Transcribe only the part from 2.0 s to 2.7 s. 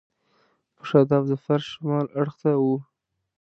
اړخ ته و.